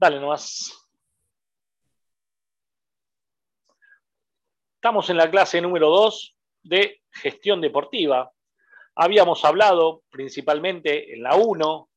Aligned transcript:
Dale 0.00 0.18
nomás. 0.18 0.72
Estamos 4.76 5.10
en 5.10 5.18
la 5.18 5.30
clase 5.30 5.60
número 5.60 5.90
2 5.90 6.36
de 6.62 7.02
gestión 7.10 7.60
deportiva. 7.60 8.32
Habíamos 8.94 9.44
hablado 9.44 10.04
principalmente 10.08 11.12
en 11.12 11.22
la 11.22 11.36
1 11.36 11.90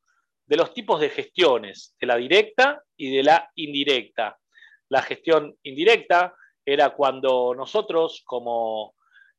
de 0.48 0.58
los 0.58 0.74
tipos 0.74 1.00
de 1.00 1.12
gestiones, 1.12 1.96
de 1.98 2.08
la 2.08 2.18
directa 2.18 2.84
y 2.98 3.16
de 3.16 3.24
la 3.24 3.50
indirecta. 3.56 4.38
La 4.90 5.02
gestión 5.02 5.58
indirecta 5.64 6.36
era 6.66 6.90
cuando 6.90 7.56
nosotros 7.56 8.22
como, 8.26 8.96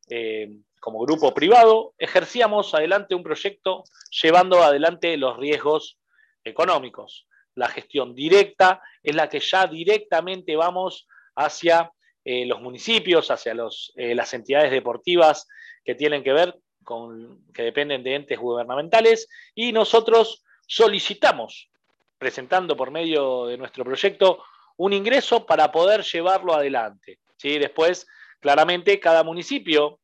eh, 0.08 0.56
como 0.80 1.00
grupo 1.00 1.34
privado 1.34 1.92
ejercíamos 1.98 2.72
adelante 2.72 3.14
un 3.14 3.24
proyecto 3.24 3.84
llevando 4.22 4.62
adelante 4.62 5.18
los 5.18 5.36
riesgos 5.36 5.98
económicos 6.42 7.28
la 7.54 7.68
gestión 7.68 8.14
directa, 8.14 8.82
es 9.02 9.14
la 9.14 9.28
que 9.28 9.40
ya 9.40 9.66
directamente 9.66 10.56
vamos 10.56 11.06
hacia 11.36 11.92
eh, 12.24 12.46
los 12.46 12.60
municipios, 12.60 13.30
hacia 13.30 13.54
los, 13.54 13.92
eh, 13.96 14.14
las 14.14 14.32
entidades 14.34 14.70
deportivas 14.70 15.46
que 15.84 15.94
tienen 15.94 16.24
que 16.24 16.32
ver 16.32 16.58
con, 16.82 17.44
que 17.52 17.62
dependen 17.62 18.02
de 18.02 18.14
entes 18.14 18.38
gubernamentales, 18.38 19.28
y 19.54 19.72
nosotros 19.72 20.44
solicitamos, 20.66 21.70
presentando 22.18 22.76
por 22.76 22.90
medio 22.90 23.46
de 23.46 23.58
nuestro 23.58 23.84
proyecto, 23.84 24.42
un 24.76 24.92
ingreso 24.92 25.46
para 25.46 25.70
poder 25.70 26.02
llevarlo 26.02 26.54
adelante. 26.54 27.20
¿sí? 27.36 27.58
Después, 27.58 28.06
claramente, 28.40 28.98
cada 29.00 29.22
municipio 29.22 30.00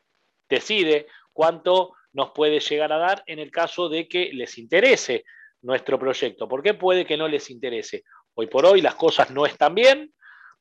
decide 0.49 1.07
cuánto 1.33 1.93
nos 2.13 2.30
puede 2.30 2.61
llegar 2.61 2.93
a 2.93 2.99
dar 2.99 3.23
en 3.27 3.39
el 3.39 3.51
caso 3.51 3.89
de 3.89 4.09
que 4.09 4.30
les 4.33 4.59
interese 4.59 5.25
nuestro 5.63 5.99
proyecto. 5.99 6.49
¿Por 6.49 6.63
qué 6.63 6.75
puede 6.75 7.05
que 7.05 7.17
no 7.17 7.29
les 7.29 7.51
interese? 7.51 8.05
Hoy 8.35 8.47
por 8.47 8.65
hoy 8.67 8.81
las 8.81 8.95
cosas 8.95 9.31
no 9.31 9.47
están 9.47 9.75
bien, 9.75 10.13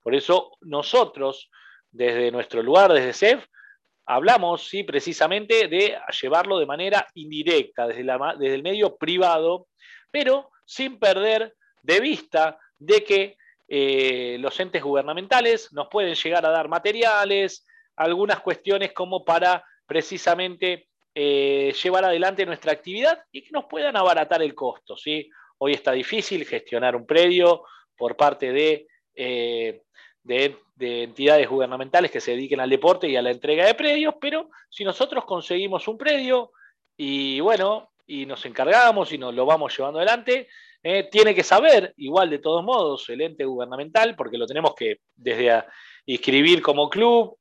por 0.02 0.16
eso 0.16 0.58
nosotros, 0.62 1.50
desde 1.92 2.32
nuestro 2.32 2.64
lugar, 2.64 2.92
desde 2.92 3.14
CEF, 3.14 3.46
hablamos 4.06 4.68
¿sí? 4.68 4.84
precisamente 4.84 5.68
de 5.68 5.98
llevarlo 6.22 6.58
de 6.58 6.66
manera 6.66 7.08
indirecta, 7.14 7.88
desde, 7.88 8.56
el 8.56 8.64
medio 8.64 8.98
privado, 8.98 9.68
pero 10.12 10.50
sin 10.66 11.00
perder 11.00 11.56
de 11.84 12.00
vista 12.00 12.58
de 12.80 13.04
que 13.04 13.38
eh, 13.68 14.38
los 14.40 14.60
entes 14.60 14.82
gubernamentales 14.82 15.72
nos 15.74 15.88
pueden 15.90 16.16
llegar 16.16 16.46
a 16.46 16.50
dar 16.50 16.68
materiales, 16.68 17.68
algunas 17.96 18.40
cuestiones 18.40 18.94
como 18.94 19.24
para 19.24 19.64
precisamente 19.86 20.89
eh, 21.22 21.74
llevar 21.84 22.06
adelante 22.06 22.46
nuestra 22.46 22.72
actividad 22.72 23.22
y 23.30 23.42
que 23.42 23.52
nos 23.52 23.66
puedan 23.66 23.98
abaratar 23.98 24.42
el 24.42 24.56
costo. 24.56 24.96
¿sí? 24.96 25.30
Hoy 25.58 25.74
está 25.74 25.92
difícil 25.92 26.46
gestionar 26.46 26.96
un 26.96 27.06
predio 27.06 27.64
por 27.98 28.16
parte 28.16 28.54
de, 28.54 28.88
eh, 29.14 29.82
de, 30.24 30.56
entidades 30.80 31.50
gubernamentales 31.50 32.10
que 32.10 32.22
se 32.22 32.32
dediquen 32.32 32.62
al 32.62 32.70
deporte 32.70 33.10
y 33.10 33.18
a 33.18 33.22
la 33.22 33.32
entrega 33.32 33.66
de 33.66 33.74
predios, 33.74 34.16
pero 34.22 34.50
si 34.70 34.86
nosotros 34.86 35.26
conseguimos 35.26 35.90
un 35.90 35.98
predio 35.98 36.54
y 36.96 37.42
bueno, 37.42 37.92
y 38.08 38.26
nos 38.26 38.46
encargamos 38.46 39.12
y 39.12 39.18
nos 39.18 39.36
lo 39.36 39.46
vamos 39.46 39.78
llevando 39.78 40.00
adelante, 40.00 40.48
eh, 40.82 41.10
tiene 41.12 41.36
que 41.36 41.44
saber, 41.44 41.94
igual 41.98 42.30
de 42.30 42.40
todos 42.40 42.64
modos, 42.64 43.10
el 43.10 43.20
ente 43.20 43.44
gubernamental, 43.44 44.16
porque 44.16 44.38
lo 44.38 44.48
tenemos 44.48 44.74
que 44.74 45.02
desde 45.18 45.66
inscribir 46.06 46.62
como 46.62 46.90
club, 46.90 47.36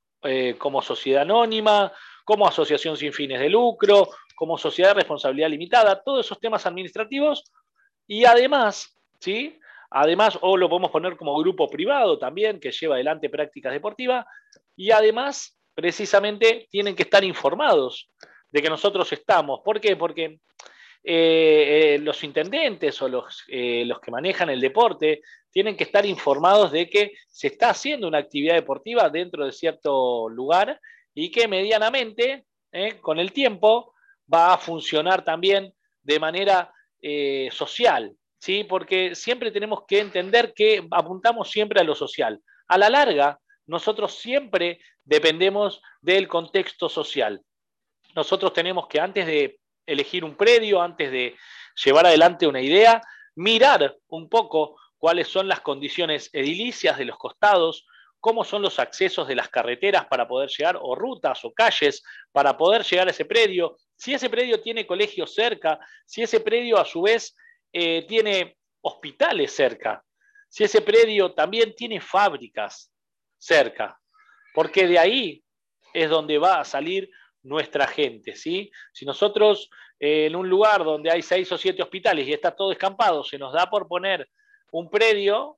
como 0.58 0.82
sociedad 0.82 1.22
anónima, 1.22 1.92
como 2.28 2.46
asociación 2.46 2.94
sin 2.94 3.10
fines 3.10 3.40
de 3.40 3.48
lucro, 3.48 4.10
como 4.36 4.58
sociedad 4.58 4.90
de 4.90 4.96
responsabilidad 4.96 5.48
limitada, 5.48 6.02
todos 6.02 6.26
esos 6.26 6.38
temas 6.38 6.66
administrativos 6.66 7.50
y 8.06 8.26
además, 8.26 8.94
¿sí? 9.18 9.58
Además, 9.88 10.38
o 10.42 10.54
lo 10.58 10.68
podemos 10.68 10.90
poner 10.90 11.16
como 11.16 11.38
grupo 11.38 11.70
privado 11.70 12.18
también, 12.18 12.60
que 12.60 12.70
lleva 12.70 12.96
adelante 12.96 13.30
prácticas 13.30 13.72
deportivas, 13.72 14.26
y 14.76 14.90
además, 14.90 15.58
precisamente, 15.74 16.68
tienen 16.70 16.94
que 16.94 17.04
estar 17.04 17.24
informados 17.24 18.10
de 18.50 18.60
que 18.60 18.68
nosotros 18.68 19.10
estamos. 19.10 19.60
¿Por 19.64 19.80
qué? 19.80 19.96
Porque 19.96 20.38
eh, 21.02 21.94
eh, 21.94 21.98
los 22.02 22.22
intendentes 22.24 23.00
o 23.00 23.08
los, 23.08 23.42
eh, 23.48 23.84
los 23.86 24.00
que 24.00 24.10
manejan 24.10 24.50
el 24.50 24.60
deporte 24.60 25.22
tienen 25.50 25.78
que 25.78 25.84
estar 25.84 26.04
informados 26.04 26.72
de 26.72 26.90
que 26.90 27.12
se 27.26 27.46
está 27.46 27.70
haciendo 27.70 28.06
una 28.06 28.18
actividad 28.18 28.56
deportiva 28.56 29.08
dentro 29.08 29.46
de 29.46 29.52
cierto 29.52 30.28
lugar 30.28 30.78
y 31.20 31.32
que 31.32 31.48
medianamente, 31.48 32.46
eh, 32.70 33.00
con 33.00 33.18
el 33.18 33.32
tiempo, 33.32 33.92
va 34.32 34.54
a 34.54 34.58
funcionar 34.58 35.24
también 35.24 35.74
de 36.00 36.20
manera 36.20 36.72
eh, 37.02 37.48
social, 37.50 38.14
¿sí? 38.38 38.62
porque 38.62 39.16
siempre 39.16 39.50
tenemos 39.50 39.80
que 39.88 39.98
entender 39.98 40.52
que 40.54 40.86
apuntamos 40.92 41.50
siempre 41.50 41.80
a 41.80 41.84
lo 41.84 41.96
social. 41.96 42.40
A 42.68 42.78
la 42.78 42.88
larga, 42.88 43.40
nosotros 43.66 44.14
siempre 44.14 44.78
dependemos 45.02 45.82
del 46.00 46.28
contexto 46.28 46.88
social. 46.88 47.42
Nosotros 48.14 48.52
tenemos 48.52 48.86
que 48.86 49.00
antes 49.00 49.26
de 49.26 49.58
elegir 49.86 50.22
un 50.24 50.36
predio, 50.36 50.80
antes 50.80 51.10
de 51.10 51.34
llevar 51.84 52.06
adelante 52.06 52.46
una 52.46 52.60
idea, 52.60 53.02
mirar 53.34 53.96
un 54.06 54.28
poco 54.28 54.76
cuáles 54.98 55.26
son 55.26 55.48
las 55.48 55.62
condiciones 55.62 56.30
edilicias 56.32 56.96
de 56.96 57.06
los 57.06 57.18
costados, 57.18 57.86
cómo 58.20 58.44
son 58.44 58.62
los 58.62 58.78
accesos 58.78 59.28
de 59.28 59.34
las 59.34 59.48
carreteras 59.48 60.06
para 60.06 60.26
poder 60.26 60.50
llegar, 60.50 60.78
o 60.80 60.94
rutas 60.94 61.44
o 61.44 61.52
calles 61.52 62.02
para 62.32 62.56
poder 62.56 62.82
llegar 62.84 63.08
a 63.08 63.10
ese 63.10 63.24
predio, 63.24 63.76
si 63.96 64.14
ese 64.14 64.30
predio 64.30 64.60
tiene 64.60 64.86
colegios 64.86 65.34
cerca, 65.34 65.78
si 66.06 66.22
ese 66.22 66.40
predio 66.40 66.78
a 66.78 66.84
su 66.84 67.02
vez 67.02 67.36
eh, 67.72 68.04
tiene 68.06 68.56
hospitales 68.80 69.52
cerca, 69.52 70.04
si 70.48 70.64
ese 70.64 70.82
predio 70.82 71.32
también 71.32 71.74
tiene 71.74 72.00
fábricas 72.00 72.92
cerca, 73.36 73.98
porque 74.54 74.86
de 74.86 74.98
ahí 74.98 75.44
es 75.92 76.10
donde 76.10 76.38
va 76.38 76.60
a 76.60 76.64
salir 76.64 77.10
nuestra 77.42 77.86
gente, 77.86 78.34
¿sí? 78.34 78.70
Si 78.92 79.04
nosotros 79.04 79.70
eh, 80.00 80.26
en 80.26 80.36
un 80.36 80.48
lugar 80.48 80.84
donde 80.84 81.10
hay 81.10 81.22
seis 81.22 81.50
o 81.50 81.58
siete 81.58 81.82
hospitales 81.82 82.26
y 82.26 82.32
está 82.32 82.54
todo 82.54 82.72
escampado, 82.72 83.24
se 83.24 83.38
nos 83.38 83.52
da 83.52 83.68
por 83.68 83.88
poner 83.88 84.28
un 84.70 84.90
predio, 84.90 85.56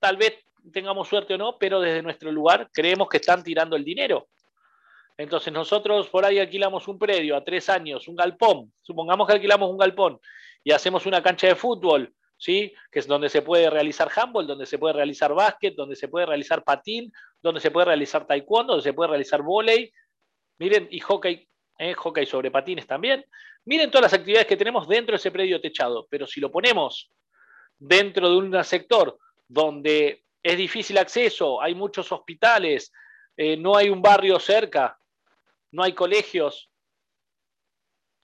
tal 0.00 0.16
vez 0.16 0.34
tengamos 0.72 1.08
suerte 1.08 1.34
o 1.34 1.38
no, 1.38 1.58
pero 1.58 1.80
desde 1.80 2.02
nuestro 2.02 2.30
lugar 2.32 2.70
creemos 2.72 3.08
que 3.08 3.18
están 3.18 3.42
tirando 3.42 3.76
el 3.76 3.84
dinero. 3.84 4.28
Entonces 5.16 5.52
nosotros 5.52 6.08
por 6.08 6.24
ahí 6.24 6.38
alquilamos 6.38 6.86
un 6.86 6.98
predio 6.98 7.36
a 7.36 7.44
tres 7.44 7.68
años, 7.68 8.06
un 8.06 8.16
galpón, 8.16 8.72
supongamos 8.82 9.26
que 9.26 9.34
alquilamos 9.34 9.70
un 9.70 9.76
galpón 9.76 10.20
y 10.62 10.70
hacemos 10.70 11.06
una 11.06 11.22
cancha 11.22 11.48
de 11.48 11.56
fútbol, 11.56 12.14
¿sí? 12.36 12.72
que 12.90 13.00
es 13.00 13.06
donde 13.06 13.28
se 13.28 13.42
puede 13.42 13.68
realizar 13.68 14.08
handball, 14.14 14.46
donde 14.46 14.64
se 14.64 14.78
puede 14.78 14.94
realizar 14.94 15.34
básquet, 15.34 15.74
donde 15.74 15.96
se 15.96 16.08
puede 16.08 16.26
realizar 16.26 16.62
patín, 16.62 17.12
donde 17.42 17.60
se 17.60 17.70
puede 17.70 17.86
realizar 17.86 18.26
taekwondo, 18.26 18.74
donde 18.74 18.84
se 18.84 18.92
puede 18.92 19.10
realizar 19.10 19.42
volei, 19.42 19.92
miren, 20.58 20.86
y 20.90 21.00
hockey, 21.00 21.48
¿eh? 21.78 21.94
hockey 21.94 22.26
sobre 22.26 22.50
patines 22.50 22.86
también. 22.86 23.24
Miren 23.64 23.90
todas 23.90 24.12
las 24.12 24.14
actividades 24.14 24.46
que 24.46 24.56
tenemos 24.56 24.86
dentro 24.86 25.12
de 25.12 25.16
ese 25.16 25.30
predio 25.30 25.60
techado, 25.60 26.06
pero 26.08 26.26
si 26.26 26.40
lo 26.40 26.50
ponemos 26.50 27.10
dentro 27.76 28.30
de 28.30 28.36
un 28.36 28.64
sector 28.64 29.18
donde 29.48 30.24
es 30.42 30.56
difícil 30.56 30.98
acceso, 30.98 31.60
hay 31.60 31.74
muchos 31.74 32.10
hospitales, 32.12 32.92
eh, 33.36 33.56
no 33.56 33.76
hay 33.76 33.90
un 33.90 34.02
barrio 34.02 34.38
cerca, 34.38 34.98
no 35.72 35.82
hay 35.82 35.92
colegios. 35.92 36.70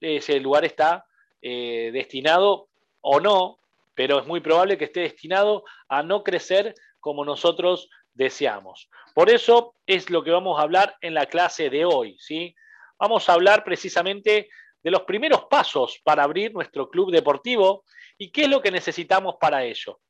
Ese 0.01 0.41
lugar 0.41 0.65
está 0.65 1.07
eh, 1.41 1.91
destinado 1.93 2.69
o 3.01 3.21
no, 3.21 3.59
pero 3.95 4.19
es 4.19 4.27
muy 4.27 4.41
probable 4.41 4.79
que 4.79 4.87
esté 4.87 5.01
destinado 5.01 5.65
a 5.89 6.03
no 6.03 6.23
crecer 6.25 6.75
como 7.01 7.25
nosotros 7.25 7.89
deseamos. 8.13 8.89
Por 9.15 9.31
eso 9.31 9.75
es 9.87 10.11
lo 10.11 10.25
que 10.25 10.31
vamos 10.31 10.59
a 10.59 10.63
hablar 10.63 10.97
en 11.01 11.15
la 11.15 11.27
clase 11.27 11.71
de 11.71 11.85
hoy. 11.85 12.17
¿sí? 12.19 12.55
Vamos 12.99 13.29
a 13.29 13.35
hablar 13.35 13.65
precisamente 13.65 14.49
de 14.83 14.91
los 14.91 15.03
primeros 15.03 15.45
pasos 15.45 16.01
para 16.05 16.25
abrir 16.25 16.53
nuestro 16.53 16.89
club 16.89 17.11
deportivo 17.11 17.85
y 18.19 18.31
qué 18.31 18.43
es 18.43 18.49
lo 18.49 18.61
que 18.61 18.71
necesitamos 18.71 19.37
para 19.41 19.65
ello. 19.65 20.01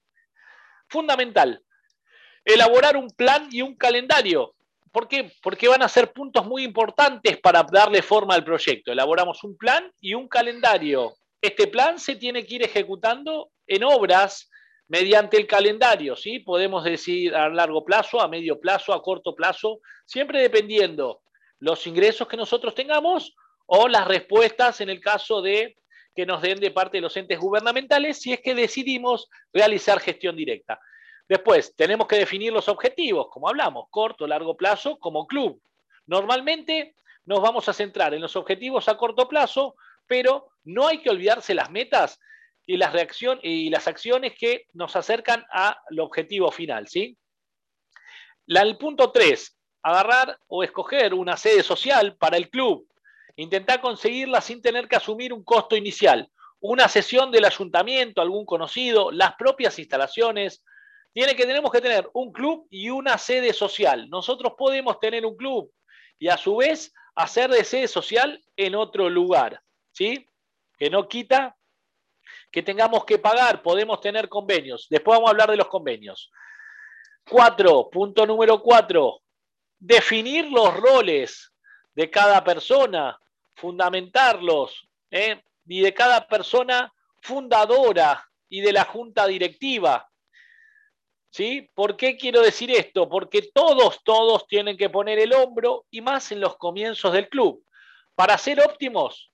Fundamental, 0.88 1.62
elaborar 2.44 2.96
un 2.96 3.08
plan 3.10 3.48
y 3.50 3.62
un 3.62 3.74
calendario. 3.76 4.54
¿Por 4.92 5.08
qué? 5.08 5.32
Porque 5.42 5.68
van 5.68 5.82
a 5.82 5.88
ser 5.88 6.12
puntos 6.12 6.46
muy 6.46 6.62
importantes 6.62 7.38
para 7.38 7.64
darle 7.64 8.02
forma 8.02 8.34
al 8.34 8.44
proyecto. 8.44 8.92
Elaboramos 8.92 9.42
un 9.42 9.56
plan 9.56 9.90
y 10.00 10.14
un 10.14 10.28
calendario. 10.28 11.14
Este 11.40 11.66
plan 11.66 11.98
se 11.98 12.16
tiene 12.16 12.46
que 12.46 12.54
ir 12.56 12.62
ejecutando 12.62 13.50
en 13.66 13.82
obras 13.84 14.48
mediante 14.88 15.36
el 15.36 15.46
calendario, 15.46 16.14
¿sí? 16.14 16.38
Podemos 16.38 16.84
decir 16.84 17.34
a 17.34 17.48
largo 17.48 17.84
plazo, 17.84 18.20
a 18.20 18.28
medio 18.28 18.60
plazo, 18.60 18.92
a 18.92 19.02
corto 19.02 19.34
plazo, 19.34 19.80
siempre 20.04 20.40
dependiendo 20.40 21.22
los 21.58 21.86
ingresos 21.86 22.28
que 22.28 22.36
nosotros 22.36 22.74
tengamos 22.74 23.34
o 23.66 23.88
las 23.88 24.06
respuestas 24.06 24.80
en 24.80 24.90
el 24.90 25.00
caso 25.00 25.40
de 25.40 25.76
que 26.14 26.26
nos 26.26 26.42
den 26.42 26.60
de 26.60 26.70
parte 26.70 26.98
de 26.98 27.00
los 27.00 27.16
entes 27.16 27.38
gubernamentales 27.38 28.20
si 28.20 28.32
es 28.32 28.40
que 28.40 28.54
decidimos 28.54 29.28
realizar 29.52 29.98
gestión 29.98 30.36
directa. 30.36 30.78
Después, 31.28 31.74
tenemos 31.74 32.06
que 32.06 32.16
definir 32.16 32.52
los 32.52 32.68
objetivos, 32.68 33.28
como 33.30 33.48
hablamos, 33.48 33.86
corto, 33.90 34.26
largo 34.26 34.56
plazo, 34.56 34.98
como 34.98 35.26
club. 35.26 35.60
Normalmente 36.06 36.94
nos 37.24 37.40
vamos 37.40 37.68
a 37.68 37.72
centrar 37.72 38.12
en 38.14 38.20
los 38.20 38.36
objetivos 38.36 38.88
a 38.88 38.96
corto 38.96 39.28
plazo, 39.28 39.74
pero 40.06 40.50
no 40.64 40.86
hay 40.86 40.98
que 41.00 41.10
olvidarse 41.10 41.54
las 41.54 41.70
metas 41.70 42.20
y 42.66 42.76
las, 42.76 42.94
y 43.42 43.70
las 43.70 43.86
acciones 43.86 44.34
que 44.38 44.66
nos 44.72 44.96
acercan 44.96 45.44
al 45.50 45.98
objetivo 45.98 46.50
final. 46.50 46.88
¿sí? 46.88 47.16
el 48.46 48.76
punto 48.76 49.10
3, 49.10 49.56
agarrar 49.82 50.38
o 50.48 50.62
escoger 50.62 51.14
una 51.14 51.36
sede 51.36 51.62
social 51.62 52.16
para 52.16 52.36
el 52.36 52.50
club. 52.50 52.86
Intentar 53.36 53.80
conseguirla 53.80 54.40
sin 54.40 54.62
tener 54.62 54.88
que 54.88 54.96
asumir 54.96 55.32
un 55.32 55.44
costo 55.44 55.76
inicial. 55.76 56.30
Una 56.60 56.88
sesión 56.88 57.30
del 57.30 57.44
ayuntamiento, 57.44 58.22
algún 58.22 58.46
conocido, 58.46 59.10
las 59.10 59.34
propias 59.34 59.78
instalaciones. 59.78 60.64
Tiene 61.14 61.34
que, 61.36 61.46
tenemos 61.46 61.70
que 61.70 61.80
tener 61.80 62.10
un 62.12 62.32
club 62.32 62.66
y 62.70 62.90
una 62.90 63.16
sede 63.16 63.54
social. 63.54 64.10
Nosotros 64.10 64.54
podemos 64.58 64.98
tener 64.98 65.24
un 65.24 65.36
club 65.36 65.72
y 66.18 66.28
a 66.28 66.36
su 66.36 66.56
vez 66.56 66.92
hacer 67.14 67.50
de 67.50 67.64
sede 67.64 67.88
social 67.88 68.44
en 68.56 68.74
otro 68.74 69.08
lugar. 69.08 69.62
¿Sí? 69.92 70.28
Que 70.76 70.90
no 70.90 71.08
quita 71.08 71.56
que 72.50 72.62
tengamos 72.62 73.04
que 73.04 73.18
pagar, 73.18 73.62
podemos 73.62 74.00
tener 74.00 74.28
convenios. 74.28 74.86
Después 74.90 75.16
vamos 75.16 75.28
a 75.28 75.30
hablar 75.30 75.50
de 75.50 75.56
los 75.56 75.68
convenios. 75.68 76.30
Cuatro, 77.28 77.88
punto 77.90 78.26
número 78.26 78.60
cuatro, 78.60 79.22
definir 79.78 80.50
los 80.50 80.76
roles 80.76 81.52
de 81.94 82.10
cada 82.10 82.42
persona, 82.42 83.18
fundamentarlos, 83.54 84.88
¿eh? 85.10 85.42
y 85.66 85.80
de 85.80 85.94
cada 85.94 86.26
persona 86.26 86.92
fundadora 87.22 88.24
y 88.48 88.60
de 88.60 88.72
la 88.72 88.84
junta 88.84 89.26
directiva. 89.26 90.08
¿Sí? 91.34 91.68
¿Por 91.74 91.96
qué 91.96 92.16
quiero 92.16 92.42
decir 92.42 92.70
esto? 92.70 93.08
Porque 93.08 93.42
todos, 93.52 94.04
todos 94.04 94.46
tienen 94.46 94.76
que 94.76 94.88
poner 94.88 95.18
el 95.18 95.32
hombro 95.34 95.84
y 95.90 96.00
más 96.00 96.30
en 96.30 96.38
los 96.38 96.56
comienzos 96.56 97.12
del 97.12 97.28
club. 97.28 97.60
Para 98.14 98.38
ser 98.38 98.60
óptimos, 98.60 99.32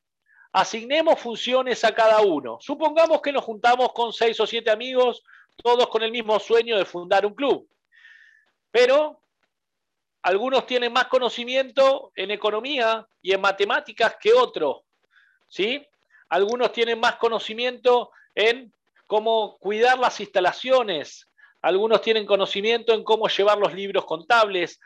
asignemos 0.51 1.21
funciones 1.21 1.85
a 1.85 1.95
cada 1.95 2.23
uno. 2.23 2.57
Supongamos 2.59 3.21
que 3.21 3.33
nos 3.33 3.45
juntamos 3.45 3.93
con 3.93 4.15
seis 4.15 4.41
o 4.41 4.47
siete 4.47 4.71
amigos, 4.71 5.23
todos 5.63 5.89
con 5.89 6.03
el 6.03 6.11
mismo 6.11 6.41
sueño 6.41 6.79
de 6.79 6.87
fundar 6.87 7.27
un 7.27 7.35
club. 7.35 7.69
Pero 8.71 9.23
algunos 10.23 10.65
tienen 10.65 10.95
más 10.95 11.05
conocimiento 11.09 12.13
en 12.15 12.31
economía 12.31 13.07
y 13.21 13.35
en 13.35 13.43
matemáticas 13.43 14.17
que 14.19 14.33
otros. 14.33 14.85
¿sí? 15.49 15.87
Algunos 16.31 16.73
tienen 16.73 16.99
más 16.99 17.17
conocimiento 17.17 18.11
en 18.35 18.73
cómo 19.07 19.59
cuidar 19.59 19.99
las 19.99 20.19
instalaciones. 20.19 21.30
Algunos 21.63 22.01
tienen 22.01 22.27
conocimiento 22.27 22.93
en 22.95 23.05
cómo 23.05 23.29
llevar 23.29 23.59
los 23.59 23.75
libros 23.75 24.05
contables. 24.05 24.81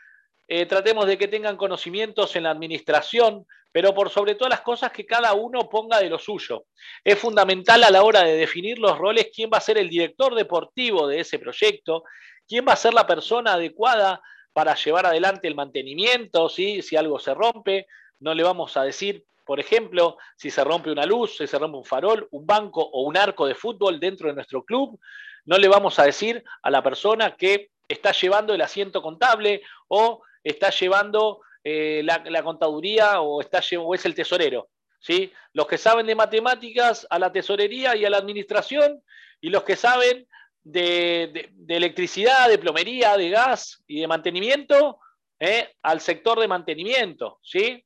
Eh, 0.47 0.65
tratemos 0.65 1.07
de 1.07 1.17
que 1.17 1.27
tengan 1.27 1.57
conocimientos 1.57 2.35
en 2.35 2.43
la 2.43 2.51
administración, 2.51 3.45
pero 3.71 3.93
por 3.93 4.09
sobre 4.09 4.35
todas 4.35 4.51
las 4.51 4.61
cosas 4.61 4.91
que 4.91 5.05
cada 5.05 5.33
uno 5.33 5.69
ponga 5.69 5.99
de 5.99 6.09
lo 6.09 6.19
suyo. 6.19 6.65
Es 7.03 7.17
fundamental 7.17 7.83
a 7.83 7.91
la 7.91 8.03
hora 8.03 8.23
de 8.23 8.35
definir 8.35 8.79
los 8.79 8.97
roles 8.97 9.29
quién 9.33 9.49
va 9.53 9.57
a 9.57 9.61
ser 9.61 9.77
el 9.77 9.89
director 9.89 10.35
deportivo 10.35 11.07
de 11.07 11.21
ese 11.21 11.39
proyecto, 11.39 12.03
quién 12.47 12.65
va 12.67 12.73
a 12.73 12.77
ser 12.77 12.93
la 12.93 13.07
persona 13.07 13.53
adecuada 13.53 14.21
para 14.53 14.75
llevar 14.75 15.05
adelante 15.05 15.47
el 15.47 15.55
mantenimiento, 15.55 16.47
si 16.47 16.95
algo 16.95 17.19
se 17.19 17.33
rompe. 17.33 17.87
No 18.19 18.33
le 18.33 18.43
vamos 18.43 18.77
a 18.77 18.83
decir, 18.83 19.25
por 19.45 19.59
ejemplo, 19.59 20.17
si 20.35 20.49
se 20.49 20.63
rompe 20.63 20.91
una 20.91 21.05
luz, 21.05 21.37
si 21.37 21.47
se 21.47 21.59
rompe 21.59 21.77
un 21.77 21.85
farol, 21.85 22.27
un 22.31 22.45
banco 22.45 22.81
o 22.81 23.03
un 23.03 23.15
arco 23.15 23.45
de 23.45 23.55
fútbol 23.55 23.99
dentro 23.99 24.27
de 24.27 24.33
nuestro 24.33 24.65
club. 24.65 24.99
No 25.45 25.57
le 25.57 25.67
vamos 25.67 25.99
a 25.99 26.03
decir 26.03 26.43
a 26.63 26.71
la 26.71 26.81
persona 26.81 27.35
que 27.35 27.69
está 27.87 28.11
llevando 28.11 28.53
el 28.53 28.61
asiento 28.61 29.03
contable 29.03 29.61
o 29.87 30.23
está 30.43 30.71
llevando 30.71 31.41
eh, 31.63 32.01
la, 32.03 32.43
contaduría 32.43 33.21
o, 33.21 33.39
está, 33.41 33.59
es 33.59 34.05
el 34.05 34.15
tesorero. 34.15 34.69
¿sí? 34.99 35.31
Los 35.53 35.67
que 35.67 35.77
saben 35.77 36.07
de 36.07 36.15
matemáticas 36.15 37.05
a 37.09 37.19
la 37.19 37.31
tesorería 37.31 37.95
y 37.95 38.03
a 38.03 38.09
la 38.09 38.17
administración 38.17 39.03
y 39.39 39.49
los 39.49 39.63
que 39.63 39.75
saben 39.75 40.27
de, 40.63 41.51
electricidad, 41.67 42.49
de 42.49 42.57
plomería, 42.57 43.15
de 43.15 43.29
gas 43.29 43.83
y 43.85 44.01
de 44.01 44.07
mantenimiento 44.07 44.97
¿eh? 45.39 45.75
al 45.83 46.01
sector 46.01 46.39
de 46.39 46.47
mantenimiento. 46.47 47.39
¿sí? 47.43 47.84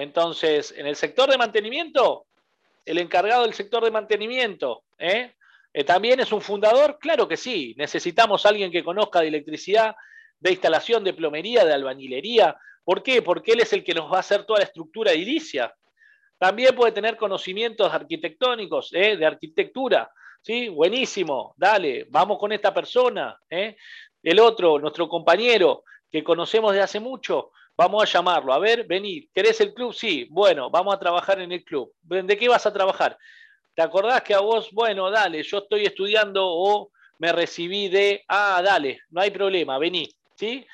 Entonces, 0.00 0.74
en 0.76 0.86
el 0.86 0.96
sector 0.96 1.30
de 1.30 1.38
mantenimiento, 1.38 2.26
el 2.84 2.98
encargado 2.98 3.42
del 3.42 3.54
sector 3.54 3.84
de 3.84 3.90
mantenimiento, 3.90 4.84
¿eh? 4.98 5.34
¿También 5.86 6.18
es 6.18 6.32
un 6.32 6.40
fundador? 6.40 6.98
Claro 6.98 7.28
que 7.28 7.36
sí. 7.36 7.74
Necesitamos 7.76 8.44
a 8.44 8.48
alguien 8.48 8.72
que 8.72 8.82
conozca 8.82 9.20
de 9.20 9.28
electricidad, 9.28 9.94
de 10.40 10.50
instalación, 10.50 11.04
de 11.04 11.12
plomería, 11.12 11.64
de 11.64 11.74
albañilería. 11.74 12.56
¿Por 12.82 13.02
qué? 13.02 13.22
Porque 13.22 13.52
él 13.52 13.60
es 13.60 13.72
el 13.72 13.84
que 13.84 13.94
nos 13.94 14.10
va 14.10 14.16
a 14.16 14.20
hacer 14.20 14.44
toda 14.44 14.60
la 14.60 14.64
estructura 14.64 15.12
edilicia. 15.12 15.72
También 16.38 16.74
puede 16.74 16.92
tener 16.92 17.16
conocimientos 17.16 17.92
arquitectónicos, 17.92 18.90
¿eh? 18.94 19.16
de 19.16 19.26
arquitectura. 19.26 20.10
¿sí? 20.40 20.68
Buenísimo, 20.70 21.54
dale, 21.56 22.06
vamos 22.08 22.38
con 22.38 22.50
esta 22.50 22.72
persona. 22.72 23.38
¿eh? 23.48 23.76
El 24.22 24.40
otro, 24.40 24.78
nuestro 24.78 25.08
compañero, 25.08 25.84
que 26.10 26.24
conocemos 26.24 26.72
de 26.72 26.80
hace 26.80 26.98
mucho, 26.98 27.52
vamos 27.80 28.02
a 28.02 28.12
llamarlo. 28.12 28.52
A 28.52 28.58
ver, 28.58 28.84
vení, 28.86 29.26
¿querés 29.32 29.58
el 29.62 29.72
club? 29.72 29.94
Sí, 29.94 30.26
bueno, 30.28 30.68
vamos 30.68 30.94
a 30.94 30.98
trabajar 30.98 31.40
en 31.40 31.50
el 31.50 31.64
club. 31.64 31.90
¿De 32.02 32.36
qué 32.36 32.46
vas 32.46 32.66
a 32.66 32.72
trabajar? 32.74 33.16
¿Te 33.74 33.80
acordás 33.80 34.20
que 34.20 34.34
a 34.34 34.40
vos, 34.40 34.68
bueno, 34.70 35.10
dale, 35.10 35.42
yo 35.42 35.58
estoy 35.60 35.86
estudiando 35.86 36.46
o 36.46 36.90
me 37.18 37.32
recibí 37.32 37.88
de, 37.88 38.22
ah, 38.28 38.60
dale, 38.62 39.00
no 39.08 39.22
hay 39.22 39.30
problema, 39.30 39.78
vení. 39.78 40.06
¿sí? 40.36 40.66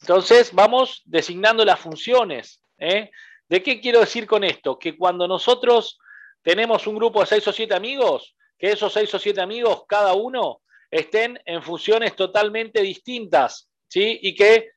Entonces 0.00 0.52
vamos 0.52 1.02
designando 1.04 1.64
las 1.64 1.78
funciones. 1.78 2.60
¿eh? 2.76 3.12
¿De 3.48 3.62
qué 3.62 3.80
quiero 3.80 4.00
decir 4.00 4.26
con 4.26 4.42
esto? 4.42 4.80
Que 4.80 4.98
cuando 4.98 5.28
nosotros 5.28 5.96
tenemos 6.42 6.88
un 6.88 6.96
grupo 6.96 7.20
de 7.20 7.26
seis 7.26 7.46
o 7.46 7.52
siete 7.52 7.74
amigos, 7.74 8.34
que 8.58 8.72
esos 8.72 8.92
seis 8.92 9.14
o 9.14 9.18
siete 9.20 9.40
amigos, 9.40 9.84
cada 9.86 10.14
uno, 10.14 10.62
estén 10.90 11.40
en 11.44 11.62
funciones 11.62 12.16
totalmente 12.16 12.82
distintas, 12.82 13.70
¿sí? 13.86 14.18
Y 14.22 14.34
que 14.34 14.72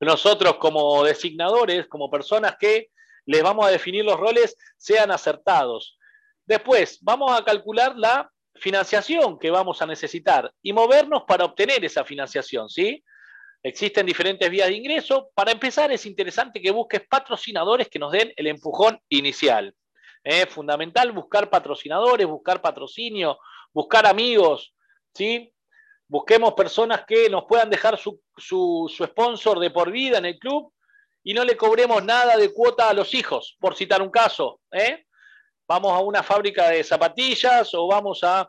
nosotros 0.00 0.56
como 0.56 1.04
designadores, 1.04 1.86
como 1.88 2.10
personas 2.10 2.56
que 2.58 2.90
les 3.26 3.42
vamos 3.42 3.66
a 3.66 3.70
definir 3.70 4.04
los 4.04 4.18
roles, 4.18 4.56
sean 4.76 5.10
acertados. 5.10 5.98
Después, 6.46 6.98
vamos 7.02 7.30
a 7.32 7.44
calcular 7.44 7.96
la 7.96 8.30
financiación 8.54 9.38
que 9.38 9.50
vamos 9.50 9.82
a 9.82 9.86
necesitar 9.86 10.52
y 10.62 10.72
movernos 10.72 11.24
para 11.26 11.44
obtener 11.44 11.84
esa 11.84 12.04
financiación, 12.04 12.68
¿sí? 12.68 13.04
Existen 13.62 14.06
diferentes 14.06 14.48
vías 14.48 14.68
de 14.68 14.76
ingreso. 14.76 15.30
Para 15.34 15.52
empezar, 15.52 15.90
es 15.92 16.06
interesante 16.06 16.60
que 16.60 16.70
busques 16.70 17.02
patrocinadores 17.08 17.88
que 17.88 17.98
nos 17.98 18.12
den 18.12 18.32
el 18.36 18.46
empujón 18.46 19.00
inicial. 19.08 19.74
Es 20.22 20.48
fundamental 20.48 21.12
buscar 21.12 21.50
patrocinadores, 21.50 22.26
buscar 22.26 22.60
patrocinio, 22.60 23.38
buscar 23.72 24.06
amigos, 24.06 24.74
¿sí? 25.14 25.52
Busquemos 26.10 26.54
personas 26.54 27.04
que 27.06 27.28
nos 27.28 27.44
puedan 27.44 27.68
dejar 27.68 27.98
su, 27.98 28.18
su, 28.34 28.88
sponsor 29.06 29.58
de 29.58 29.70
por 29.70 29.90
vida 29.90 30.16
en 30.16 30.24
el 30.24 30.38
club 30.38 30.72
y 31.22 31.34
no 31.34 31.44
le 31.44 31.54
cobremos 31.54 32.02
nada 32.02 32.34
de 32.38 32.50
cuota 32.50 32.88
a 32.88 32.94
los 32.94 33.12
hijos, 33.12 33.58
por 33.60 33.76
citar 33.76 34.00
un 34.00 34.08
caso. 34.08 34.60
¿eh? 34.72 35.04
Vamos 35.68 35.92
a 35.92 35.98
una 35.98 36.22
fábrica 36.22 36.70
de 36.70 36.82
zapatillas 36.82 37.74
o 37.74 37.86
vamos 37.86 38.24
a 38.24 38.48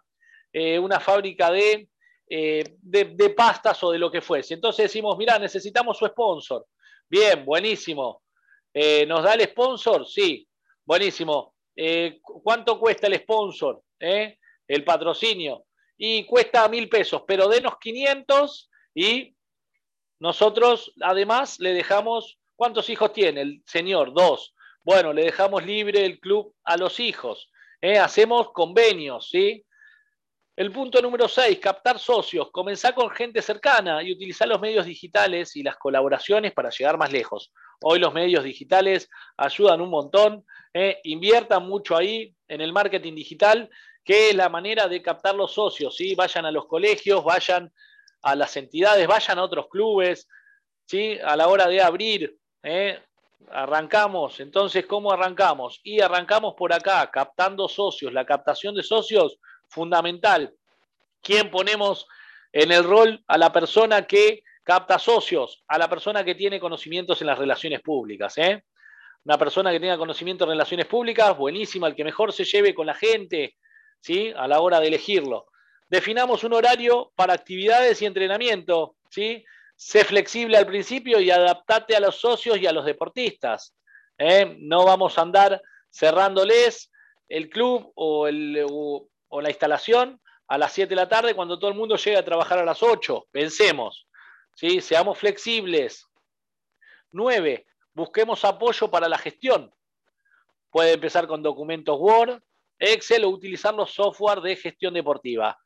eh, 0.53 0.79
una 0.79 1.01
fábrica 1.01 1.51
de 1.51 1.89
eh, 2.31 2.63
de, 2.79 3.29
pastas 3.31 3.83
o 3.83 3.91
de 3.91 3.97
lo 3.99 4.09
que 4.09 4.21
fuese. 4.21 4.53
Entonces 4.53 4.83
decimos, 4.83 5.17
mira, 5.17 5.37
necesitamos 5.37 5.97
su 5.97 6.05
sponsor. 6.05 6.65
Bien, 7.09 7.43
buenísimo. 7.43 8.21
¿Nos 9.07 9.23
da 9.23 9.33
el 9.33 9.41
sponsor? 9.49 10.07
Sí, 10.07 10.47
buenísimo. 10.85 11.55
¿Cuánto 12.21 12.79
cuesta 12.79 13.07
el 13.07 13.15
sponsor? 13.15 13.81
El 13.99 14.83
patrocinio. 14.85 15.65
Y 16.01 16.25
cuesta 16.25 16.67
mil 16.69 16.87
pesos, 16.87 17.23
pero 17.27 17.49
denos 17.49 17.77
500 17.77 18.71
y 18.95 19.35
nosotros 20.19 20.93
además 21.01 21.59
le 21.59 21.73
dejamos, 21.73 22.39
¿cuántos 22.55 22.89
hijos 22.89 23.11
tiene 23.13 23.41
el 23.41 23.63
señor? 23.65 24.13
Dos. 24.13 24.55
Bueno, 24.81 25.11
le 25.13 25.23
dejamos 25.23 25.65
libre 25.65 26.05
el 26.05 26.19
club 26.19 26.55
a 26.63 26.77
los 26.77 26.99
hijos. 27.01 27.51
Hacemos 27.81 28.51
convenios, 28.51 29.29
¿sí? 29.29 29.65
El 30.55 30.71
punto 30.73 31.01
número 31.01 31.29
6, 31.29 31.57
captar 31.59 31.99
socios. 31.99 32.51
Comenzar 32.51 32.93
con 32.93 33.09
gente 33.09 33.41
cercana 33.41 34.03
y 34.03 34.11
utilizar 34.11 34.47
los 34.47 34.59
medios 34.59 34.85
digitales 34.85 35.55
y 35.55 35.63
las 35.63 35.77
colaboraciones 35.77 36.51
para 36.51 36.69
llegar 36.69 36.97
más 36.97 37.13
lejos. 37.13 37.53
Hoy 37.81 37.99
los 37.99 38.13
medios 38.13 38.43
digitales 38.43 39.09
ayudan 39.37 39.79
un 39.79 39.89
montón. 39.89 40.45
Eh, 40.73 40.99
inviertan 41.03 41.65
mucho 41.65 41.95
ahí 41.95 42.35
en 42.49 42.59
el 42.59 42.73
marketing 42.73 43.15
digital, 43.15 43.69
que 44.09 44.31
es 44.31 44.35
la 44.35 44.49
manera 44.49 44.87
de 44.87 45.03
captar 45.03 45.35
los 45.35 45.53
socios. 45.53 45.95
¿sí? 45.95 46.15
Vayan 46.15 46.43
a 46.43 46.49
los 46.49 46.65
colegios, 46.65 47.23
vayan 47.23 47.71
a 48.23 48.33
las 48.33 48.57
entidades, 48.57 49.05
vayan 49.05 49.37
a 49.37 49.43
otros 49.43 49.67
clubes. 49.69 50.27
¿sí? 50.87 51.19
A 51.23 51.35
la 51.35 51.47
hora 51.47 51.67
de 51.67 51.79
abrir, 51.79 52.35
eh, 52.63 52.99
arrancamos. 53.51 54.39
Entonces, 54.39 54.87
¿cómo 54.87 55.11
arrancamos? 55.11 55.79
Y 55.83 56.01
arrancamos 56.01 56.55
por 56.57 56.73
acá, 56.73 57.07
captando 57.11 57.69
socios. 57.69 58.11
La 58.11 58.25
captación 58.25 58.73
de 58.73 58.81
socios 58.81 59.37
fundamental. 59.67 60.55
¿Quién 61.21 61.51
ponemos 61.51 62.07
en 62.51 62.71
el 62.71 62.85
rol 62.85 63.23
a 63.27 63.37
la 63.37 63.53
persona 63.53 64.07
que 64.07 64.41
capta 64.63 64.97
socios, 64.97 65.63
a 65.67 65.77
la 65.77 65.87
persona 65.87 66.23
que 66.23 66.33
tiene 66.33 66.59
conocimientos 66.59 67.21
en 67.21 67.27
las 67.27 67.37
relaciones 67.37 67.81
públicas? 67.81 68.35
¿eh? 68.39 68.63
Una 69.25 69.37
persona 69.37 69.69
que 69.69 69.79
tenga 69.79 69.99
conocimiento 69.99 70.45
en 70.45 70.49
relaciones 70.49 70.87
públicas, 70.87 71.37
buenísima, 71.37 71.85
el 71.85 71.93
que 71.93 72.03
mejor 72.03 72.33
se 72.33 72.43
lleve 72.43 72.73
con 72.73 72.87
la 72.87 72.95
gente, 72.95 73.55
¿sí? 74.01 74.33
A 74.35 74.47
la 74.47 74.61
hora 74.61 74.79
de 74.79 74.87
elegirlo. 74.87 75.47
Definamos 75.89 76.43
un 76.43 76.53
horario 76.53 77.11
para 77.15 77.33
actividades 77.33 78.01
y 78.01 78.05
entrenamiento, 78.05 78.95
¿sí? 79.09 79.43
Sé 79.75 80.03
flexible 80.03 80.57
al 80.57 80.67
principio 80.67 81.19
y 81.19 81.31
adaptate 81.31 81.95
a 81.95 81.99
los 81.99 82.19
socios 82.19 82.57
y 82.57 82.67
a 82.67 82.71
los 82.71 82.85
deportistas. 82.85 83.73
¿eh? 84.17 84.57
No 84.59 84.85
vamos 84.85 85.17
a 85.17 85.21
andar 85.21 85.61
cerrándoles 85.89 86.91
el 87.29 87.49
club 87.49 87.91
o, 87.95 88.27
o 89.29 89.41
la 89.41 89.49
instalación 89.49 90.21
a 90.47 90.57
las 90.57 90.73
7 90.73 90.89
de 90.89 90.95
la 90.95 91.07
tarde 91.07 91.33
cuando 91.33 91.57
todo 91.57 91.69
el 91.69 91.77
mundo 91.77 91.95
llega 91.95 92.19
a 92.19 92.25
trabajar 92.25 92.59
a 92.59 92.65
las 92.65 92.83
8. 92.83 93.27
Pensemos, 93.31 94.07
¿sí? 94.55 94.81
seamos 94.81 95.17
flexibles. 95.17 96.05
9. 97.11 97.65
Busquemos 97.93 98.43
apoyo 98.45 98.91
para 98.91 99.07
la 99.07 99.17
gestión. 99.17 99.73
Puede 100.71 100.93
empezar 100.93 101.25
con 101.25 101.41
documentos 101.41 101.97
Word, 101.97 102.41
Excel 102.79 103.25
o 103.25 103.29
utilizar 103.29 103.73
los 103.73 103.91
software 103.91 104.41
de 104.41 104.55
gestión 104.55 104.93
deportiva. 104.93 105.57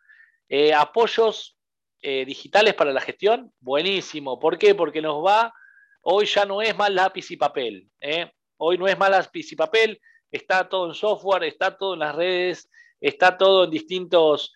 Eh, 0.49 0.73
apoyos 0.73 1.57
eh, 2.01 2.25
digitales 2.25 2.73
para 2.73 2.91
la 2.91 3.01
gestión, 3.01 3.51
buenísimo. 3.59 4.39
¿Por 4.39 4.57
qué? 4.57 4.75
Porque 4.75 5.01
nos 5.01 5.23
va, 5.23 5.53
hoy 6.01 6.25
ya 6.25 6.45
no 6.45 6.61
es 6.61 6.75
más 6.75 6.89
lápiz 6.89 7.31
y 7.31 7.37
papel. 7.37 7.87
¿eh? 8.01 8.31
Hoy 8.57 8.77
no 8.77 8.87
es 8.87 8.97
más 8.97 9.09
lápiz 9.09 9.51
y 9.51 9.55
papel, 9.55 10.01
está 10.31 10.67
todo 10.67 10.87
en 10.87 10.95
software, 10.95 11.43
está 11.43 11.77
todo 11.77 11.93
en 11.93 11.99
las 11.99 12.15
redes, 12.15 12.69
está 12.99 13.37
todo 13.37 13.65
en 13.65 13.71
distintos 13.71 14.53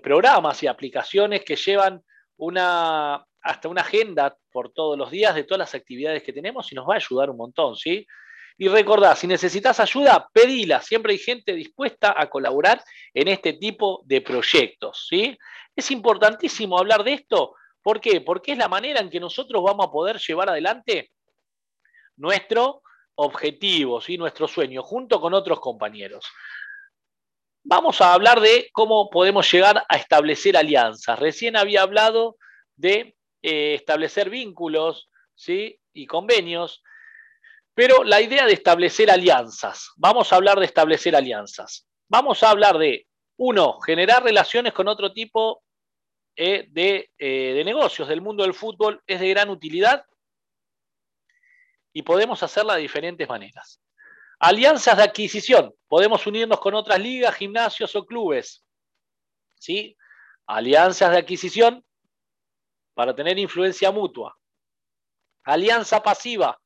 programas 0.00 0.62
y 0.62 0.68
aplicaciones 0.68 1.42
que 1.42 1.56
llevan 1.56 2.00
una, 2.36 3.26
hasta 3.40 3.68
una 3.68 3.80
agenda 3.80 4.36
por 4.52 4.72
todos 4.72 4.96
los 4.96 5.10
días 5.10 5.34
de 5.34 5.42
todas 5.42 5.58
las 5.58 5.74
actividades 5.74 6.22
que 6.22 6.32
tenemos 6.32 6.70
y 6.70 6.76
nos 6.76 6.88
va 6.88 6.94
a 6.94 6.98
ayudar 6.98 7.30
un 7.30 7.36
montón, 7.36 7.74
¿sí? 7.74 8.06
Y 8.58 8.68
recordá, 8.68 9.14
si 9.14 9.26
necesitas 9.26 9.80
ayuda, 9.80 10.28
pedila. 10.32 10.80
Siempre 10.80 11.12
hay 11.12 11.18
gente 11.18 11.52
dispuesta 11.52 12.14
a 12.16 12.30
colaborar 12.30 12.82
en 13.12 13.28
este 13.28 13.52
tipo 13.52 14.02
de 14.06 14.22
proyectos. 14.22 15.06
¿sí? 15.08 15.36
Es 15.74 15.90
importantísimo 15.90 16.78
hablar 16.78 17.04
de 17.04 17.14
esto. 17.14 17.54
¿Por 17.82 18.00
qué? 18.00 18.20
Porque 18.22 18.52
es 18.52 18.58
la 18.58 18.68
manera 18.68 19.00
en 19.00 19.10
que 19.10 19.20
nosotros 19.20 19.62
vamos 19.62 19.86
a 19.86 19.90
poder 19.90 20.18
llevar 20.18 20.48
adelante 20.48 21.10
nuestro 22.16 22.82
objetivo, 23.16 24.00
¿sí? 24.00 24.16
nuestro 24.16 24.48
sueño, 24.48 24.82
junto 24.82 25.20
con 25.20 25.34
otros 25.34 25.60
compañeros. 25.60 26.26
Vamos 27.62 28.00
a 28.00 28.14
hablar 28.14 28.40
de 28.40 28.70
cómo 28.72 29.10
podemos 29.10 29.50
llegar 29.50 29.84
a 29.88 29.96
establecer 29.96 30.56
alianzas. 30.56 31.18
Recién 31.18 31.56
había 31.56 31.82
hablado 31.82 32.36
de 32.76 33.16
eh, 33.42 33.74
establecer 33.74 34.30
vínculos 34.30 35.10
¿sí? 35.34 35.78
y 35.92 36.06
convenios. 36.06 36.82
Pero 37.76 38.04
la 38.04 38.22
idea 38.22 38.46
de 38.46 38.54
establecer 38.54 39.10
alianzas, 39.10 39.92
vamos 39.96 40.32
a 40.32 40.36
hablar 40.36 40.58
de 40.58 40.64
establecer 40.64 41.14
alianzas. 41.14 41.86
Vamos 42.08 42.42
a 42.42 42.48
hablar 42.48 42.78
de, 42.78 43.06
uno, 43.36 43.78
generar 43.80 44.24
relaciones 44.24 44.72
con 44.72 44.88
otro 44.88 45.12
tipo 45.12 45.62
eh, 46.34 46.68
de, 46.70 47.10
eh, 47.18 47.52
de 47.52 47.64
negocios 47.64 48.08
del 48.08 48.22
mundo 48.22 48.44
del 48.44 48.54
fútbol 48.54 49.02
es 49.06 49.20
de 49.20 49.28
gran 49.28 49.50
utilidad 49.50 50.06
y 51.92 52.00
podemos 52.00 52.42
hacerla 52.42 52.76
de 52.76 52.80
diferentes 52.80 53.28
maneras. 53.28 53.82
Alianzas 54.38 54.96
de 54.96 55.02
adquisición. 55.02 55.74
Podemos 55.86 56.26
unirnos 56.26 56.60
con 56.60 56.72
otras 56.74 56.98
ligas, 56.98 57.34
gimnasios 57.34 57.94
o 57.94 58.06
clubes. 58.06 58.64
¿Sí? 59.58 59.94
Alianzas 60.46 61.10
de 61.10 61.18
adquisición 61.18 61.84
para 62.94 63.14
tener 63.14 63.38
influencia 63.38 63.90
mutua. 63.90 64.34
Alianza 65.44 66.02
pasiva. 66.02 66.58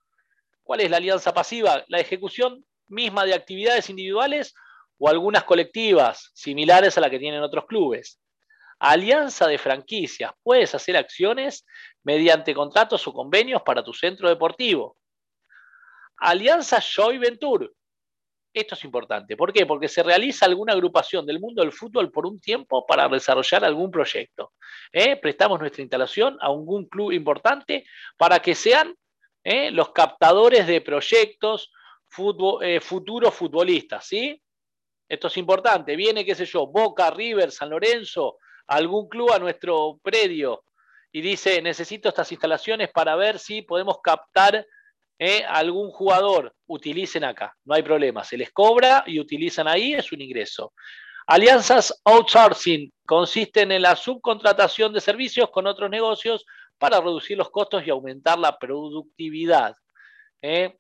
¿Cuál 0.71 0.83
es 0.83 0.91
la 0.93 0.99
alianza 0.99 1.35
pasiva? 1.35 1.85
La 1.89 1.99
ejecución 1.99 2.65
misma 2.87 3.25
de 3.25 3.35
actividades 3.35 3.91
individuales 3.91 4.55
o 4.99 5.09
algunas 5.09 5.43
colectivas 5.43 6.31
similares 6.33 6.97
a 6.97 7.01
la 7.01 7.11
que 7.11 7.19
tienen 7.19 7.43
otros 7.43 7.67
clubes. 7.67 8.21
Alianza 8.79 9.49
de 9.49 9.59
franquicias. 9.59 10.31
Puedes 10.45 10.73
hacer 10.73 10.97
acciones 10.97 11.67
mediante 12.05 12.55
contratos 12.55 13.05
o 13.09 13.13
convenios 13.13 13.63
para 13.63 13.83
tu 13.83 13.93
centro 13.93 14.29
deportivo. 14.29 14.97
Alianza 16.19 16.81
Joy 16.81 17.19
Venture. 17.19 17.71
Esto 18.55 18.77
es 18.77 18.85
importante. 18.85 19.37
¿Por 19.37 19.53
qué? 19.53 19.67
Porque 19.67 19.89
se 19.89 20.05
realiza 20.05 20.47
alguna 20.47 20.75
agrupación 20.75 21.27
del 21.27 21.41
mundo 21.41 21.63
del 21.63 21.73
fútbol 21.73 22.13
por 22.13 22.27
un 22.27 22.39
tiempo 22.41 22.87
para 22.87 23.09
desarrollar 23.09 23.65
algún 23.65 23.91
proyecto. 23.91 24.53
¿Eh? 24.93 25.17
Prestamos 25.17 25.59
nuestra 25.59 25.83
instalación 25.83 26.39
a 26.41 26.47
algún 26.47 26.87
club 26.87 27.11
importante 27.11 27.85
para 28.17 28.39
que 28.39 28.55
sean 28.55 28.95
¿eh? 29.45 29.71
los 29.71 29.93
captadores 29.93 30.67
de 30.67 30.81
proyectos 30.81 31.73
eh, 32.63 32.81
futuros 32.81 33.35
futbolistas, 33.35 34.07
¿sí? 34.07 34.41
Esto 35.09 35.29
es 35.29 35.37
importante. 35.37 35.97
Viene, 35.97 36.25
qué 36.25 36.35
sé 36.35 36.45
yo, 36.45 36.67
Boca, 36.67 37.11
River, 37.11 37.51
San 37.51 37.71
Lorenzo, 37.71 38.39
algún 38.67 39.09
club 39.09 39.33
a 39.33 39.39
nuestro 39.39 39.99
predio 40.03 40.65
y 41.13 41.21
dice, 41.21 41.61
necesito 41.61 42.09
estas 42.09 42.31
instalaciones 42.31 42.91
para 42.91 43.17
ver 43.17 43.39
si 43.39 43.63
podemos 43.63 44.01
captar 44.03 44.65
¿eh? 45.19 45.45
algún 45.49 45.91
jugador. 45.91 46.55
Utilicen 46.67 47.25
acá, 47.25 47.57
no 47.65 47.75
hay 47.75 47.83
problema. 47.83 48.23
Se 48.23 48.37
les 48.37 48.51
cobra 48.53 49.03
y 49.07 49.19
utilizan 49.19 49.67
ahí, 49.67 49.95
es 49.95 50.13
un 50.13 50.21
ingreso. 50.21 50.73
Alianzas 51.27 52.01
outsourcing 52.05 52.93
consisten 53.07 53.73
en 53.73 53.83
la 53.83 53.97
subcontratación 53.97 54.93
de 54.93 55.01
servicios 55.01 55.51
con 55.51 55.67
otros 55.67 55.91
negocios 55.91 56.45
para 56.81 56.99
reducir 56.99 57.37
los 57.37 57.51
costos 57.51 57.87
y 57.87 57.91
aumentar 57.91 58.39
la 58.39 58.59
productividad. 58.59 59.77
¿eh? 60.41 60.79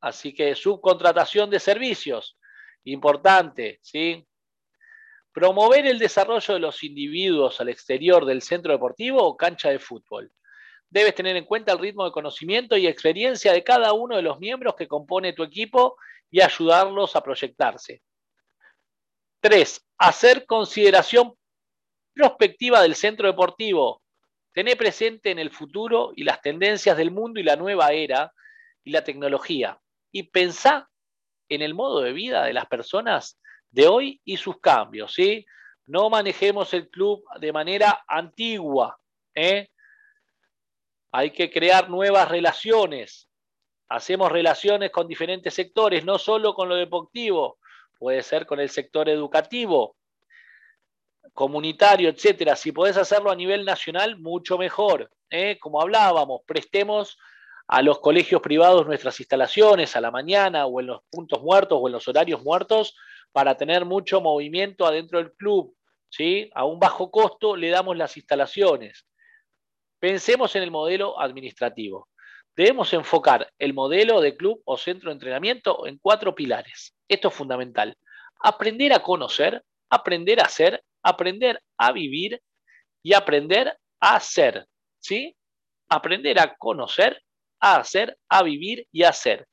Así 0.00 0.34
que 0.34 0.56
subcontratación 0.56 1.48
de 1.48 1.60
servicios, 1.60 2.36
importante, 2.82 3.78
¿sí? 3.80 4.26
Promover 5.32 5.86
el 5.86 6.00
desarrollo 6.00 6.54
de 6.54 6.60
los 6.60 6.82
individuos 6.82 7.60
al 7.60 7.68
exterior 7.68 8.26
del 8.26 8.42
centro 8.42 8.72
deportivo 8.72 9.22
o 9.22 9.36
cancha 9.36 9.70
de 9.70 9.78
fútbol. 9.78 10.32
Debes 10.90 11.14
tener 11.14 11.36
en 11.36 11.44
cuenta 11.44 11.72
el 11.72 11.78
ritmo 11.78 12.04
de 12.04 12.10
conocimiento 12.10 12.76
y 12.76 12.88
experiencia 12.88 13.52
de 13.52 13.62
cada 13.62 13.92
uno 13.92 14.16
de 14.16 14.22
los 14.22 14.40
miembros 14.40 14.74
que 14.74 14.88
compone 14.88 15.34
tu 15.34 15.44
equipo 15.44 15.96
y 16.30 16.40
ayudarlos 16.40 17.14
a 17.14 17.22
proyectarse. 17.22 18.02
Tres, 19.40 19.86
hacer 19.98 20.46
consideración 20.46 21.34
prospectiva 22.12 22.82
del 22.82 22.96
centro 22.96 23.28
deportivo. 23.28 24.02
Tené 24.52 24.76
presente 24.76 25.30
en 25.30 25.38
el 25.38 25.50
futuro 25.50 26.12
y 26.16 26.24
las 26.24 26.40
tendencias 26.40 26.96
del 26.96 27.10
mundo 27.10 27.40
y 27.40 27.44
la 27.44 27.56
nueva 27.56 27.92
era 27.92 28.32
y 28.82 28.90
la 28.90 29.04
tecnología. 29.04 29.80
Y 30.10 30.24
pensá 30.24 30.88
en 31.48 31.62
el 31.62 31.74
modo 31.74 32.00
de 32.00 32.12
vida 32.12 32.44
de 32.44 32.52
las 32.52 32.66
personas 32.66 33.38
de 33.70 33.86
hoy 33.86 34.20
y 34.24 34.36
sus 34.36 34.60
cambios. 34.60 35.12
¿sí? 35.12 35.44
No 35.86 36.10
manejemos 36.10 36.72
el 36.74 36.88
club 36.88 37.24
de 37.40 37.52
manera 37.52 38.04
antigua. 38.06 38.98
¿eh? 39.34 39.68
Hay 41.12 41.30
que 41.30 41.50
crear 41.50 41.88
nuevas 41.88 42.28
relaciones. 42.28 43.28
Hacemos 43.88 44.30
relaciones 44.30 44.90
con 44.90 45.08
diferentes 45.08 45.54
sectores, 45.54 46.04
no 46.04 46.18
solo 46.18 46.54
con 46.54 46.68
lo 46.68 46.76
deportivo, 46.76 47.58
puede 47.98 48.22
ser 48.22 48.44
con 48.44 48.60
el 48.60 48.68
sector 48.68 49.08
educativo, 49.08 49.96
comunitario, 51.34 52.08
etcétera. 52.08 52.56
Si 52.56 52.72
podés 52.72 52.96
hacerlo 52.96 53.30
a 53.30 53.36
nivel 53.36 53.64
nacional, 53.64 54.18
mucho 54.18 54.58
mejor. 54.58 55.10
¿eh? 55.30 55.58
Como 55.58 55.80
hablábamos, 55.80 56.42
prestemos 56.46 57.18
a 57.66 57.82
los 57.82 58.00
colegios 58.00 58.40
privados 58.40 58.86
nuestras 58.86 59.20
instalaciones 59.20 59.94
a 59.94 60.00
la 60.00 60.10
mañana 60.10 60.66
o 60.66 60.80
en 60.80 60.86
los 60.86 61.02
puntos 61.10 61.42
muertos 61.42 61.78
o 61.80 61.86
en 61.86 61.92
los 61.92 62.08
horarios 62.08 62.42
muertos 62.42 62.96
para 63.32 63.56
tener 63.56 63.84
mucho 63.84 64.20
movimiento 64.20 64.86
adentro 64.86 65.18
del 65.18 65.32
club. 65.32 65.74
¿sí? 66.08 66.50
A 66.54 66.64
un 66.64 66.78
bajo 66.78 67.10
costo 67.10 67.56
le 67.56 67.68
damos 67.68 67.96
las 67.96 68.16
instalaciones. 68.16 69.06
Pensemos 69.98 70.54
en 70.56 70.62
el 70.62 70.70
modelo 70.70 71.20
administrativo. 71.20 72.08
Debemos 72.56 72.92
enfocar 72.92 73.52
el 73.58 73.74
modelo 73.74 74.20
de 74.20 74.36
club 74.36 74.62
o 74.64 74.76
centro 74.76 75.10
de 75.10 75.14
entrenamiento 75.14 75.86
en 75.86 75.98
cuatro 75.98 76.34
pilares. 76.34 76.94
Esto 77.06 77.28
es 77.28 77.34
fundamental. 77.34 77.96
Aprender 78.40 78.92
a 78.92 79.00
conocer, 79.00 79.62
aprender 79.90 80.40
a 80.40 80.44
hacer, 80.44 80.82
aprender 81.08 81.60
a 81.76 81.92
vivir 81.92 82.40
y 83.02 83.14
aprender 83.14 83.76
a 84.00 84.16
hacer. 84.16 84.66
¿Sí? 85.00 85.34
Aprender 85.88 86.38
a 86.38 86.54
conocer, 86.56 87.22
a 87.60 87.76
hacer, 87.76 88.16
a 88.28 88.42
vivir 88.42 88.86
y 88.92 89.04
a 89.04 89.10
hacer. 89.10 89.46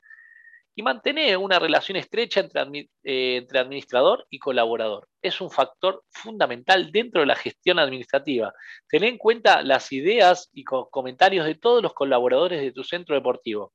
Y 0.77 0.83
mantener 0.83 1.37
una 1.37 1.57
relación 1.57 1.95
estrecha 1.95 2.41
entre, 2.41 2.89
eh, 3.03 3.37
entre 3.37 3.59
administrador 3.59 4.25
y 4.29 4.39
colaborador. 4.39 5.07
Es 5.21 5.39
un 5.39 5.49
factor 5.49 6.03
fundamental 6.09 6.91
dentro 6.91 7.21
de 7.21 7.27
la 7.27 7.35
gestión 7.35 7.79
administrativa. 7.79 8.53
Ten 8.89 9.05
en 9.05 9.17
cuenta 9.17 9.61
las 9.61 9.93
ideas 9.93 10.49
y 10.51 10.65
comentarios 10.65 11.45
de 11.45 11.55
todos 11.55 11.81
los 11.81 11.93
colaboradores 11.93 12.61
de 12.61 12.73
tu 12.73 12.83
centro 12.83 13.15
deportivo. 13.15 13.71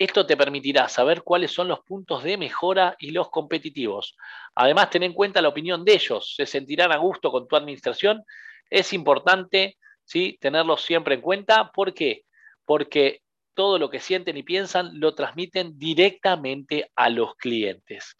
Esto 0.00 0.24
te 0.24 0.34
permitirá 0.34 0.88
saber 0.88 1.22
cuáles 1.22 1.52
son 1.52 1.68
los 1.68 1.80
puntos 1.80 2.22
de 2.22 2.38
mejora 2.38 2.96
y 2.98 3.10
los 3.10 3.28
competitivos. 3.28 4.16
Además, 4.54 4.88
ten 4.88 5.02
en 5.02 5.12
cuenta 5.12 5.42
la 5.42 5.50
opinión 5.50 5.84
de 5.84 5.92
ellos. 5.92 6.36
Se 6.36 6.46
sentirán 6.46 6.90
a 6.90 6.96
gusto 6.96 7.30
con 7.30 7.46
tu 7.46 7.54
administración. 7.54 8.24
Es 8.70 8.94
importante 8.94 9.76
¿sí? 10.06 10.38
tenerlos 10.40 10.80
siempre 10.80 11.16
en 11.16 11.20
cuenta. 11.20 11.70
¿Por 11.74 11.92
qué? 11.92 12.24
Porque 12.64 13.20
todo 13.52 13.78
lo 13.78 13.90
que 13.90 14.00
sienten 14.00 14.38
y 14.38 14.42
piensan 14.42 14.98
lo 14.98 15.14
transmiten 15.14 15.78
directamente 15.78 16.90
a 16.96 17.10
los 17.10 17.34
clientes. 17.34 18.16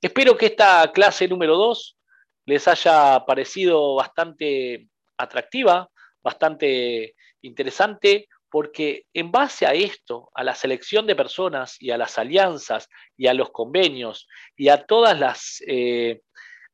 Espero 0.00 0.36
que 0.36 0.46
esta 0.46 0.92
clase 0.92 1.26
número 1.26 1.56
2 1.56 1.98
les 2.44 2.68
haya 2.68 3.24
parecido 3.26 3.96
bastante 3.96 4.86
atractiva, 5.16 5.90
bastante 6.22 7.16
interesante, 7.40 8.28
porque 8.52 9.06
en 9.14 9.32
base 9.32 9.64
a 9.64 9.72
esto, 9.72 10.30
a 10.34 10.44
la 10.44 10.54
selección 10.54 11.06
de 11.06 11.16
personas 11.16 11.80
y 11.80 11.90
a 11.90 11.96
las 11.96 12.18
alianzas 12.18 12.86
y 13.16 13.26
a 13.26 13.32
los 13.32 13.50
convenios 13.50 14.28
y 14.54 14.68
a 14.68 14.84
todas 14.84 15.18
las, 15.18 15.62
eh, 15.66 16.20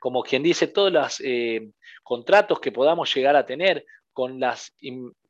como 0.00 0.24
quien 0.24 0.42
dice, 0.42 0.66
todos 0.66 0.92
los 0.92 1.20
eh, 1.20 1.70
contratos 2.02 2.58
que 2.58 2.72
podamos 2.72 3.14
llegar 3.14 3.36
a 3.36 3.46
tener 3.46 3.86
con 4.12 4.40
las 4.40 4.74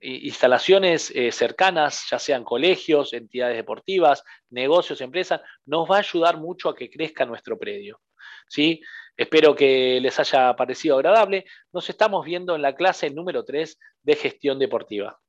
instalaciones 0.00 1.12
eh, 1.14 1.33
cercanas, 1.33 2.07
ya 2.11 2.19
sean 2.19 2.45
colegios, 2.45 3.12
entidades 3.12 3.59
deportivas, 3.59 4.25
negocios, 4.49 5.02
empresas, 5.02 5.43
nos 5.67 5.87
va 5.87 5.97
a 5.97 5.99
ayudar 5.99 6.38
mucho 6.38 6.71
a 6.71 6.75
que 6.75 6.88
crezca 6.88 7.26
nuestro 7.26 7.59
predio. 7.59 8.00
¿sí? 8.49 8.81
Espero 9.14 9.55
que 9.55 10.00
les 10.00 10.19
haya 10.19 10.57
parecido 10.57 10.97
agradable. 10.97 11.45
Nos 11.75 11.90
estamos 11.90 12.25
viendo 12.25 12.57
en 12.57 12.62
la 12.62 12.75
clase 12.75 13.11
número 13.11 13.45
3 13.45 13.78
de 14.02 14.17
gestión 14.17 14.59
deportiva. 14.59 15.21